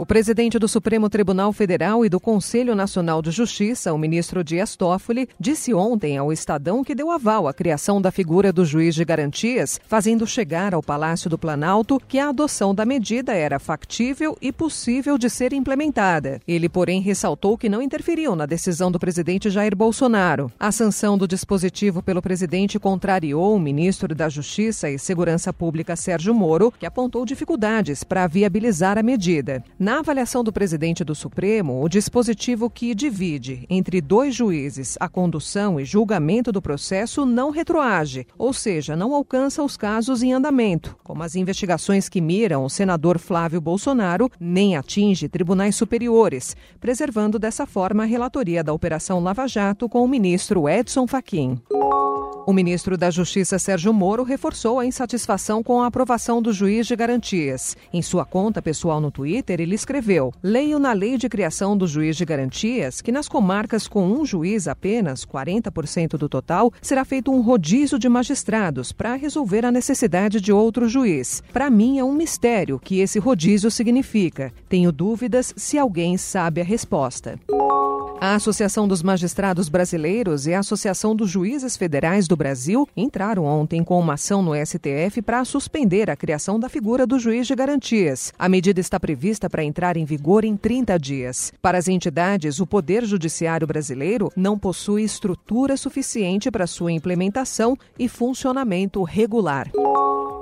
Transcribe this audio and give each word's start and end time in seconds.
O 0.00 0.06
presidente 0.06 0.60
do 0.60 0.68
Supremo 0.68 1.10
Tribunal 1.10 1.52
Federal 1.52 2.04
e 2.04 2.08
do 2.08 2.20
Conselho 2.20 2.72
Nacional 2.72 3.20
de 3.20 3.32
Justiça, 3.32 3.92
o 3.92 3.98
ministro 3.98 4.44
Dias 4.44 4.76
Toffoli, 4.76 5.28
disse 5.40 5.74
ontem 5.74 6.16
ao 6.16 6.32
Estadão 6.32 6.84
que 6.84 6.94
deu 6.94 7.10
aval 7.10 7.48
à 7.48 7.52
criação 7.52 8.00
da 8.00 8.12
figura 8.12 8.52
do 8.52 8.64
juiz 8.64 8.94
de 8.94 9.04
garantias, 9.04 9.80
fazendo 9.88 10.24
chegar 10.24 10.72
ao 10.72 10.84
Palácio 10.84 11.28
do 11.28 11.36
Planalto 11.36 12.00
que 12.06 12.20
a 12.20 12.28
adoção 12.28 12.72
da 12.72 12.84
medida 12.84 13.34
era 13.34 13.58
factível 13.58 14.38
e 14.40 14.52
possível 14.52 15.18
de 15.18 15.28
ser 15.28 15.52
implementada. 15.52 16.40
Ele, 16.46 16.68
porém, 16.68 17.00
ressaltou 17.00 17.58
que 17.58 17.68
não 17.68 17.82
interferiu 17.82 18.36
na 18.36 18.46
decisão 18.46 18.92
do 18.92 19.00
presidente 19.00 19.50
Jair 19.50 19.74
Bolsonaro. 19.74 20.48
A 20.60 20.70
sanção 20.70 21.18
do 21.18 21.26
dispositivo 21.26 22.04
pelo 22.04 22.22
presidente 22.22 22.78
contrariou 22.78 23.56
o 23.56 23.58
ministro 23.58 24.14
da 24.14 24.28
Justiça 24.28 24.88
e 24.88 24.96
Segurança 24.96 25.52
Pública 25.52 25.96
Sérgio 25.96 26.32
Moro, 26.32 26.72
que 26.78 26.86
apontou 26.86 27.26
dificuldades 27.26 28.04
para 28.04 28.28
viabilizar 28.28 28.96
a 28.96 29.02
medida. 29.02 29.60
Na 29.88 30.00
avaliação 30.00 30.44
do 30.44 30.52
presidente 30.52 31.02
do 31.02 31.14
Supremo, 31.14 31.82
o 31.82 31.88
dispositivo 31.88 32.68
que 32.68 32.94
divide 32.94 33.64
entre 33.70 34.02
dois 34.02 34.34
juízes 34.34 34.98
a 35.00 35.08
condução 35.08 35.80
e 35.80 35.84
julgamento 35.86 36.52
do 36.52 36.60
processo 36.60 37.24
não 37.24 37.48
retroage, 37.48 38.26
ou 38.36 38.52
seja, 38.52 38.94
não 38.94 39.14
alcança 39.14 39.62
os 39.62 39.78
casos 39.78 40.22
em 40.22 40.30
andamento, 40.34 40.94
como 41.02 41.22
as 41.22 41.34
investigações 41.36 42.06
que 42.06 42.20
miram 42.20 42.66
o 42.66 42.68
senador 42.68 43.18
Flávio 43.18 43.62
Bolsonaro, 43.62 44.30
nem 44.38 44.76
atinge 44.76 45.26
tribunais 45.26 45.74
superiores, 45.74 46.54
preservando 46.78 47.38
dessa 47.38 47.64
forma 47.64 48.02
a 48.02 48.06
relatoria 48.06 48.62
da 48.62 48.74
Operação 48.74 49.20
Lava 49.20 49.46
Jato 49.48 49.88
com 49.88 50.04
o 50.04 50.08
ministro 50.08 50.68
Edson 50.68 51.06
Fachin. 51.06 51.58
O 52.48 52.52
ministro 52.54 52.96
da 52.96 53.10
Justiça 53.10 53.58
Sérgio 53.58 53.92
Moro 53.92 54.22
reforçou 54.22 54.78
a 54.80 54.86
insatisfação 54.86 55.62
com 55.62 55.82
a 55.82 55.86
aprovação 55.86 56.40
do 56.40 56.50
juiz 56.50 56.86
de 56.86 56.96
garantias. 56.96 57.76
Em 57.92 58.00
sua 58.00 58.24
conta 58.24 58.62
pessoal 58.62 59.02
no 59.02 59.10
Twitter, 59.10 59.60
ele 59.60 59.74
escreveu: 59.74 60.32
Leio 60.42 60.78
na 60.78 60.94
lei 60.94 61.18
de 61.18 61.28
criação 61.28 61.76
do 61.76 61.86
juiz 61.86 62.16
de 62.16 62.24
garantias 62.24 63.02
que 63.02 63.12
nas 63.12 63.28
comarcas 63.28 63.86
com 63.86 64.02
um 64.02 64.24
juiz 64.24 64.66
apenas, 64.66 65.26
40% 65.26 66.16
do 66.16 66.26
total, 66.26 66.72
será 66.80 67.04
feito 67.04 67.30
um 67.30 67.42
rodízio 67.42 67.98
de 67.98 68.08
magistrados 68.08 68.92
para 68.92 69.14
resolver 69.14 69.66
a 69.66 69.70
necessidade 69.70 70.40
de 70.40 70.50
outro 70.50 70.88
juiz. 70.88 71.42
Para 71.52 71.68
mim 71.68 71.98
é 71.98 72.04
um 72.04 72.14
mistério 72.14 72.76
o 72.76 72.80
que 72.80 73.00
esse 73.00 73.18
rodízio 73.18 73.70
significa. 73.70 74.54
Tenho 74.70 74.90
dúvidas 74.90 75.52
se 75.54 75.76
alguém 75.76 76.16
sabe 76.16 76.62
a 76.62 76.64
resposta. 76.64 77.38
A 78.20 78.34
Associação 78.34 78.88
dos 78.88 79.00
Magistrados 79.00 79.68
Brasileiros 79.68 80.48
e 80.48 80.52
a 80.52 80.58
Associação 80.58 81.14
dos 81.14 81.30
Juízes 81.30 81.76
Federais 81.76 82.26
do 82.26 82.36
Brasil 82.36 82.88
entraram 82.96 83.44
ontem 83.44 83.84
com 83.84 83.98
uma 84.00 84.14
ação 84.14 84.42
no 84.42 84.54
STF 84.56 85.22
para 85.22 85.44
suspender 85.44 86.10
a 86.10 86.16
criação 86.16 86.58
da 86.58 86.68
figura 86.68 87.06
do 87.06 87.16
juiz 87.16 87.46
de 87.46 87.54
garantias. 87.54 88.32
A 88.36 88.48
medida 88.48 88.80
está 88.80 88.98
prevista 88.98 89.48
para 89.48 89.62
entrar 89.62 89.96
em 89.96 90.04
vigor 90.04 90.44
em 90.44 90.56
30 90.56 90.98
dias. 90.98 91.52
Para 91.62 91.78
as 91.78 91.86
entidades, 91.86 92.58
o 92.58 92.66
Poder 92.66 93.04
Judiciário 93.04 93.68
brasileiro 93.68 94.32
não 94.34 94.58
possui 94.58 95.04
estrutura 95.04 95.76
suficiente 95.76 96.50
para 96.50 96.66
sua 96.66 96.90
implementação 96.90 97.78
e 97.96 98.08
funcionamento 98.08 99.00
regular. 99.04 99.70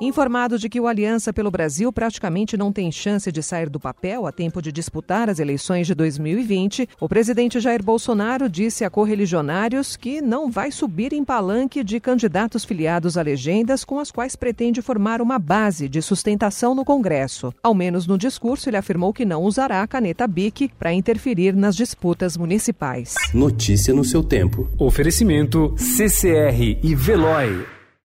Informado 0.00 0.58
de 0.58 0.70
que 0.70 0.80
o 0.80 0.86
Aliança 0.86 1.30
pelo 1.30 1.50
Brasil 1.50 1.92
praticamente 1.92 2.56
não 2.56 2.72
tem 2.72 2.90
chance 2.90 3.30
de 3.30 3.42
sair 3.42 3.68
do 3.68 3.78
papel 3.78 4.26
a 4.26 4.32
tempo 4.32 4.62
de 4.62 4.72
disputar 4.72 5.28
as 5.28 5.38
eleições 5.38 5.86
de 5.86 5.94
2020, 5.94 6.88
o 6.98 7.06
presidente 7.06 7.60
Jair 7.60 7.82
Bolsonaro 7.82 8.48
disse 8.48 8.82
a 8.82 8.88
correligionários 8.88 9.96
que 9.96 10.22
não 10.22 10.50
vai 10.50 10.70
subir 10.70 11.12
em 11.12 11.22
palanque 11.22 11.84
de 11.84 12.00
candidatos 12.00 12.64
filiados 12.64 13.18
a 13.18 13.22
legendas 13.22 13.84
com 13.84 13.98
as 13.98 14.10
quais 14.10 14.34
pretende 14.34 14.80
formar 14.80 15.20
uma 15.20 15.38
base 15.38 15.86
de 15.86 16.00
sustentação 16.00 16.74
no 16.74 16.82
Congresso. 16.82 17.52
Ao 17.62 17.74
menos 17.74 18.06
no 18.06 18.16
discurso, 18.16 18.70
ele 18.70 18.78
afirmou 18.78 19.12
que 19.12 19.26
não 19.26 19.42
usará 19.42 19.82
a 19.82 19.86
caneta 19.86 20.26
BIC 20.26 20.70
para 20.78 20.94
interferir 20.94 21.54
nas 21.54 21.76
disputas 21.76 22.38
municipais. 22.38 23.16
Notícia 23.34 23.92
no 23.92 24.02
seu 24.02 24.22
tempo. 24.22 24.66
Oferecimento 24.78 25.74
CCR 25.76 26.78
e 26.82 26.94
Veloy. 26.94 27.79